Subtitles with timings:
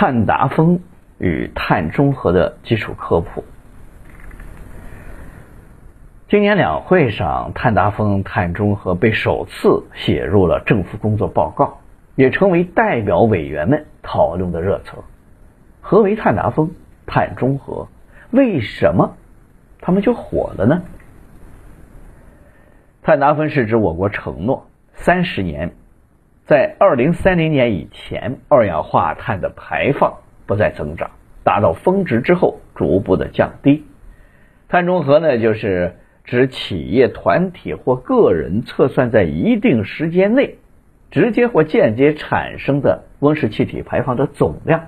[0.00, 0.78] 碳达峰
[1.18, 3.42] 与碳中和的基础科普。
[6.28, 11.80] 今年两会上，碳达峰、碳中和被首次写入了政府工作报告，
[12.14, 14.92] 也成为代表委员们讨论的热词。
[15.80, 16.70] 何为碳达峰、
[17.04, 17.88] 碳中和？
[18.30, 19.16] 为什么
[19.80, 20.82] 他们就火了呢？
[23.02, 25.72] 碳达峰是指我国承诺三十年，
[26.48, 30.14] 在二零三零年以前，二氧化碳的排放
[30.46, 31.10] 不再增长，
[31.44, 33.84] 达到峰值之后逐步的降低。
[34.66, 40.56] 碳中和呢，就是指企业、团体或个人测算在一定时间内
[41.10, 44.86] 直接或间接产生的温室气体排放的总量，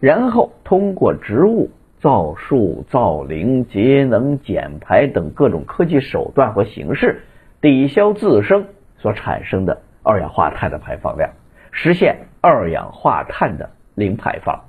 [0.00, 1.68] 然后通过植物
[2.00, 7.20] 造树、造林、节能减排等各种科技手段或形式。
[7.60, 8.64] 抵消自身
[8.96, 11.30] 所产生的二氧化碳的排放量，
[11.72, 14.62] 实现二氧化碳的零排放。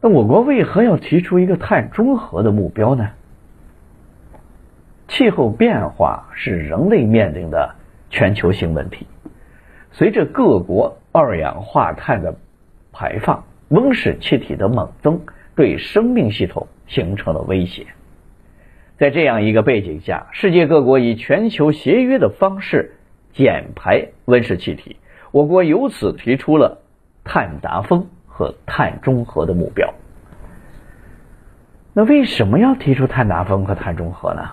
[0.00, 3.10] 那我国为何要提出一个碳中和的目标呢？
[5.08, 7.74] 气候变化是人类面临的
[8.08, 9.06] 全球性问题，
[9.90, 12.36] 随着各国二氧化碳的
[12.92, 15.20] 排放、温室气体的猛增，
[15.56, 17.88] 对生命系统形成了威胁。
[19.00, 22.96] 在这样一个背景下，世界各国以全球协约的方式
[23.32, 24.98] 减排温室气体，
[25.32, 26.82] 我国由此提出了
[27.24, 29.94] 碳达峰和碳中和的目标。
[31.94, 34.50] 那为什么要提出碳达峰和碳中和呢？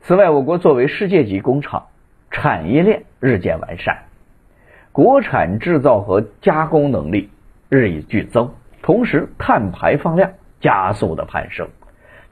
[0.00, 1.86] 此外，我国作为世界级工厂，
[2.32, 4.02] 产业链日渐完善，
[4.90, 7.30] 国产制造和加工能力
[7.68, 11.68] 日益剧增，同时碳排放量加速的攀升。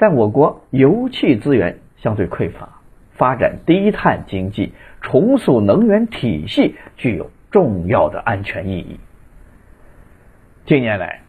[0.03, 2.81] 但我国油气资源相对匮乏，
[3.13, 8.99] 发展低碳经济、重塑能源体系具有重要的安全意义。
[10.67, 11.21] 近年来，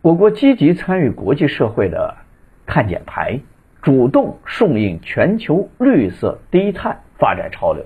[0.00, 2.16] 我国积极参与国际社会的
[2.64, 3.40] 碳减排，
[3.82, 7.84] 主动顺应全球绿色低碳发展潮流，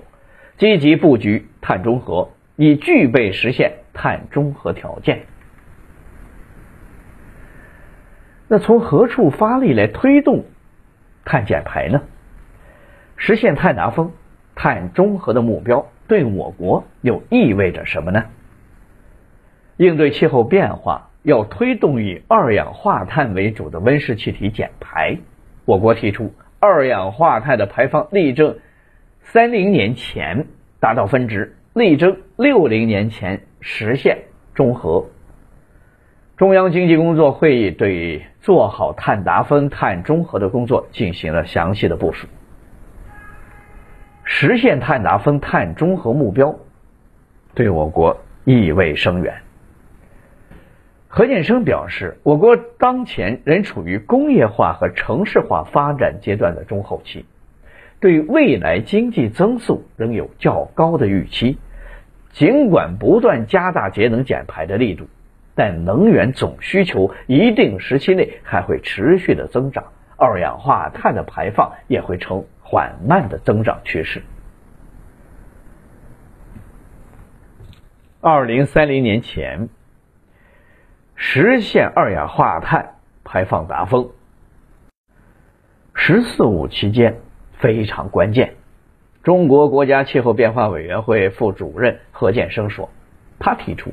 [0.55, 5.23] 积极布局碳中和，已具备实现碳中和条件。
[8.47, 10.45] 那从何处发力来推动
[11.25, 12.01] 碳减排呢？
[13.17, 14.11] 实现碳达峰、
[14.55, 18.25] 碳中和的目标，对我国又意味着什么呢？
[19.75, 25.17] 应对气候变化，要推动以二氧化碳为主的温室气体减排。
[25.65, 28.59] 我国提出，二氧化碳的排放力争
[29.23, 30.47] 三零年前
[30.79, 34.19] 达到峰值，力争六零年前实现
[34.53, 35.07] 中和。
[36.37, 42.27] 中央经济工作会议对做好碳达峰、碳中和的工作进行了详细的部署。
[44.23, 46.55] 实现碳达峰、碳中和目标，
[47.55, 49.33] 对我国意味深远。
[51.07, 57.25] 何建生表示，我国当前仍处于工业化和城市化发展阶段的中后期，
[57.99, 61.57] 对未来经济增速仍有较高的预期。
[62.31, 65.07] 尽管不断加大节能减排的力度。
[65.57, 69.83] 但能源总需求一定时期内还会持续的增长，
[70.15, 74.21] 二氧化碳的排放也会呈缓慢的增长趋势。
[78.21, 79.69] 二零三零年前
[81.15, 84.11] 实现二氧化碳排放达峰
[85.95, 87.19] ，“十四五”期间
[87.53, 88.53] 非常关键。
[89.23, 92.91] 中国国家气候变化委员会副主任何建生说，
[93.39, 93.91] 他提出。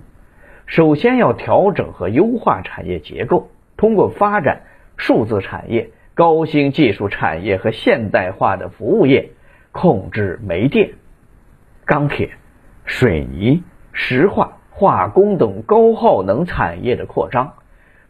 [0.67, 4.63] 首先要调整和优化产业结构，通过发展
[4.97, 9.31] 数字产业、高新技术产业和现代化的服务业，
[9.73, 10.93] 控制煤电、
[11.85, 12.31] 钢铁、
[12.85, 17.55] 水泥、石化、化工等高耗能产业的扩张，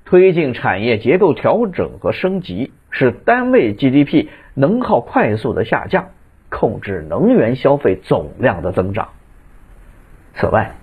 [0.05, 6.11] 推进产业结构调整和升级，使单位 GDP 能耗快速的下降，
[6.51, 9.09] 控制能源消费总量的增长。
[10.35, 10.75] 此外，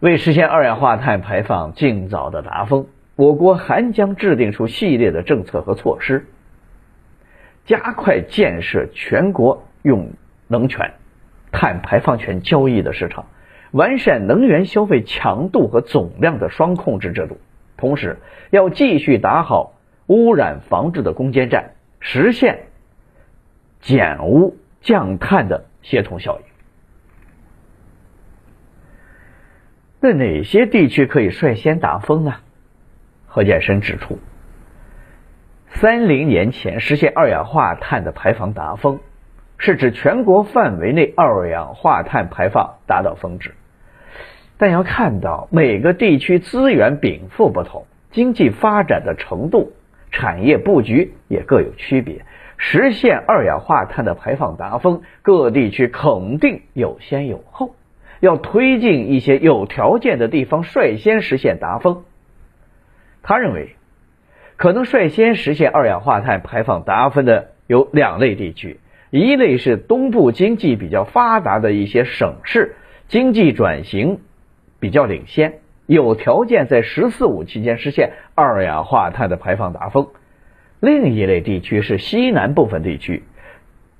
[0.00, 2.86] 为实现二氧化碳排放尽早的达峰，
[3.16, 6.24] 我国还将制定出系列的政策和措施，
[7.66, 10.12] 加快建设全国用
[10.48, 10.94] 能权、
[11.52, 13.26] 碳排放权交易的市场，
[13.72, 17.36] 完善能源消费强度和总量的双控制制度。
[17.76, 18.16] 同时，
[18.48, 19.74] 要继续打好
[20.06, 22.68] 污染防治的攻坚战，实现
[23.80, 26.49] 减污降碳的协同效应。
[30.02, 32.36] 那哪些地区可以率先达峰呢？
[33.26, 34.18] 何建生指出，
[35.68, 39.00] 三零年前实现二氧化碳的排放达峰，
[39.58, 43.54] 是指全国范围内二氧化碳排放达到峰值。
[44.56, 49.72] 但要看到每个地区资源禀赋不同，经济发展的程度、
[50.10, 52.24] 产业布局也各有区别，
[52.56, 57.74] 实现二氧化碳的排放达峰，各地区肯定有先有后。
[58.20, 62.04] 要推进一些有条件的地方率先实现达峰。
[63.22, 63.76] 他认为，
[64.56, 68.78] 可能率先实现二氧化碳排放达峰的有两类地区，
[69.10, 72.76] 一类是东部经济比较发达的一些省市，
[73.08, 74.20] 经济转型
[74.78, 80.06] 比较领先，有条件在“十四五”期间实现二氧化碳的排放达峰；
[80.80, 83.22] 另一类地区是西南部分地区，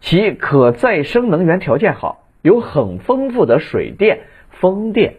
[0.00, 2.19] 其可再生能源条件好。
[2.43, 4.21] 有很丰富的水电、
[4.51, 5.17] 风电、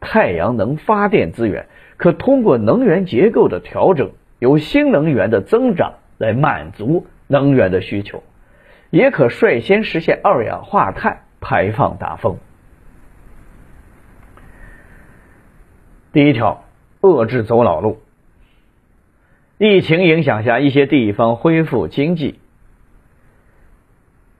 [0.00, 1.66] 太阳能发电资源，
[1.96, 8.22] 可通过能源结构的调整，由新能源的增长来满足能源的需求，
[8.90, 12.38] 也可率先实现二氧化碳排放达峰。
[16.12, 16.64] 第一条，
[17.00, 18.00] 遏制走老路。
[19.58, 22.38] 疫情影响下，一些地方恢复经济。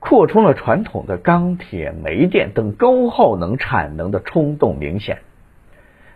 [0.05, 5.19] 扩充了传统的钢铁、煤电等高耗能产能的冲动明显，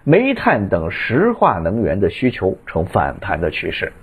[0.04, 3.94] 煤炭等石化能源的需求呈反弹的趋势。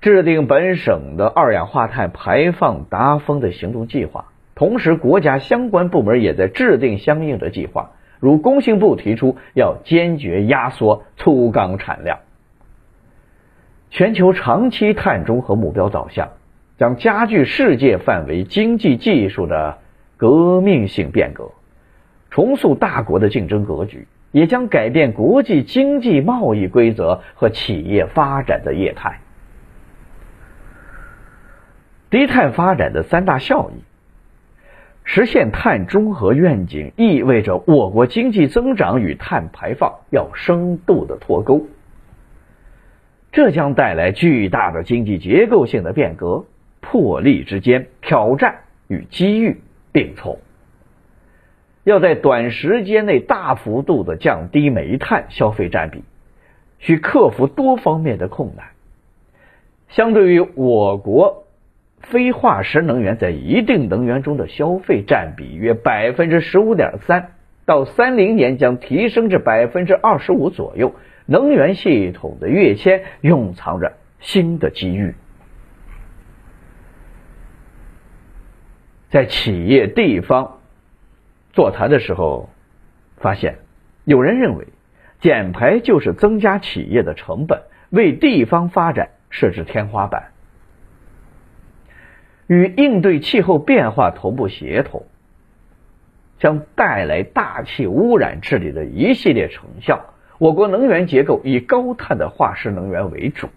[0.00, 12.20] 制定本省的二氧化碳排放达峰的行动计划，同时国家相关部门也在制定相应的计划，如工信部提出要坚决压缩粗钢产量。
[13.90, 16.30] 全球长期碳中和目标导向。
[16.78, 19.78] 将加剧世界范围经济技术的
[20.16, 21.50] 革命性变革，
[22.30, 29.20] 重塑大国的竞争格局，也将改变国际经济贸易规则和企业发展的业态。
[32.10, 33.82] 低碳发展的三大效益，
[35.02, 41.66] 实现碳中和愿景意味着我国经济增长与碳排放要深度的脱钩，
[43.32, 46.44] 这将带来巨大的经济结构性的变革。
[46.90, 49.60] 魄力之间，挑战与机遇
[49.92, 50.38] 并存。
[51.84, 56.02] 要在短时间内大幅度的降低煤炭消费占比，
[56.78, 58.68] 需克服多方面的困难。
[59.88, 61.44] 相对于我国
[62.00, 67.32] 非化石能源在一定能源中的消费占比约百分之十五点三，
[67.66, 70.94] 到三零年将提升至百分之二十五左右。
[71.26, 75.14] 能源系统的跃迁蕴藏着新的机遇。
[79.10, 80.58] 在企业地方
[81.52, 82.50] 座谈的时候，
[83.16, 83.58] 发现
[84.04, 84.66] 有人认为
[85.20, 90.32] 减排就是增加企业的成本，为地方发展设置天花板。
[92.46, 95.06] 与应对气候变化同步协同，
[96.38, 100.14] 将带来大气污染治理的一系列成效。
[100.38, 103.48] 我国能源结构以高碳的化石能源为主。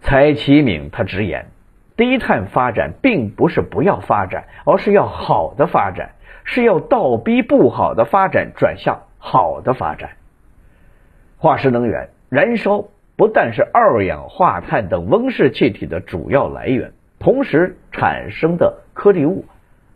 [0.00, 1.51] 蔡启敏他直言。
[1.96, 6.12] 低碳发展并不是不要发展，而是要好的发展，
[6.44, 10.10] 是要倒逼不好的发展转向好的发展。
[11.36, 12.84] 化石能源燃烧
[13.16, 19.44] 不但是二氧化碳等温室气体的主要来源，同时产生的颗粒物、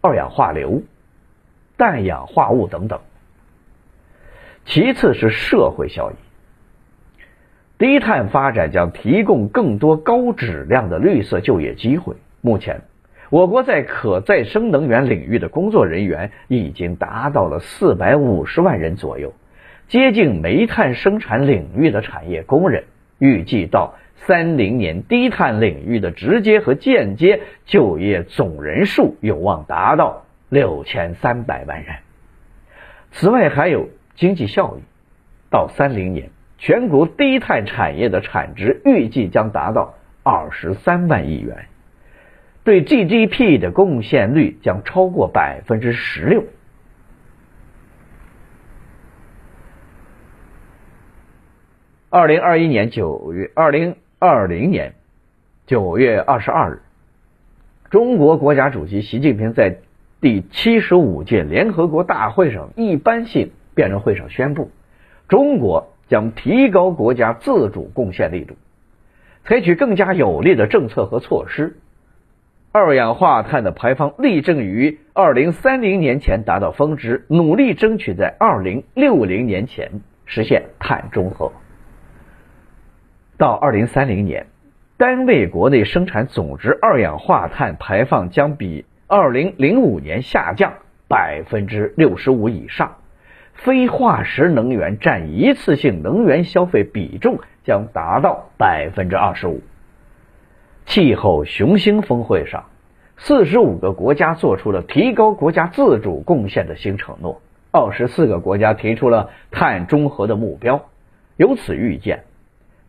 [0.01, 0.83] 二氧化硫、
[1.77, 3.01] 氮氧化物等等。
[4.65, 6.15] 其次是社会效益。
[7.79, 12.17] 低碳发展将提供更多高质量的绿色就业机会。
[12.41, 12.81] 目前，
[13.29, 19.35] 我国在可再生能源领域的工作人员已经达到了四百五十万人左右，
[19.89, 22.85] 接近煤炭生产领域的产业工人。
[23.19, 31.97] 预计到三零年，低碳领域的直接和间接就业总人数有望达到六千三百万人。
[33.11, 34.81] 此外，还有经济效益。
[35.51, 36.31] 到三零年。
[36.59, 41.67] 全国低碳产业的产值预计将达到二十三万亿元，
[42.65, 46.45] 对 GDP 的贡献率将超过百分之十六。
[52.09, 54.95] 二零二一年九月，二零二零年
[55.67, 56.81] 九月二十二日，
[57.91, 59.77] 中国国家主席习近平在
[60.23, 64.71] 第七十五届联合国大会上一般性辩论会上宣布，
[65.29, 65.93] 中国。
[66.09, 68.55] 将提高国家自主贡献力度，
[69.45, 71.77] 采取更加有力的政策和措施，
[72.73, 81.53] 二氧化碳的排放力争于二零三零年前达到峰值，努力争取在二零六零年前实现碳中和。
[83.39, 84.47] 到二零三零年，
[84.97, 90.73] 单位国内生产总值二氧化碳排放将比二零零五年下降
[91.09, 92.97] 百分之六十五以上，
[93.57, 99.61] 非化石能源占一次性能源消费比重将达到百分之二十五。
[100.87, 102.65] 气候雄心峰会上。
[103.19, 107.41] 四十五个国家做出了提高国家自主贡献的新承诺，
[107.73, 110.85] 二十四个国家提出了碳中和的目标。
[111.39, 112.25] 由此预见，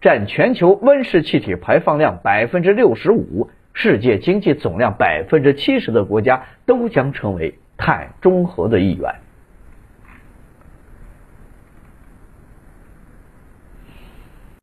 [0.02, 9.16] 占全球温室气体排放量百分之六十五、世界经济总量百分之七十的国家都将成为碳中和的一员。